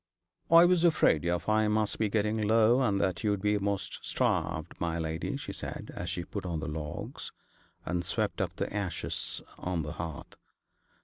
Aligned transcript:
'I 0.49 0.65
was 0.65 0.83
afraid 0.83 1.23
your 1.23 1.37
fire 1.37 1.69
must 1.69 1.99
be 1.99 2.09
getting 2.09 2.41
low, 2.41 2.81
and 2.81 2.99
that 2.99 3.23
you'd 3.23 3.39
be 3.39 3.55
amost 3.55 3.99
starved, 4.03 4.73
my 4.81 4.97
lady,' 4.97 5.37
she 5.37 5.53
said, 5.53 5.91
as 5.95 6.09
she 6.09 6.25
put 6.25 6.43
on 6.43 6.59
the 6.59 6.67
logs, 6.67 7.31
and 7.85 8.03
swept 8.03 8.41
up 8.41 8.55
the 8.55 8.73
ashes 8.75 9.43
on 9.59 9.83
the 9.83 9.91
hearth. 9.91 10.37